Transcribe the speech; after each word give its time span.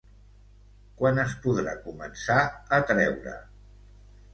Quan 1.01 1.21
es 1.25 1.37
podrà 1.45 1.77
començar 1.85 2.41
a 2.81 2.85
treure. 2.93 3.41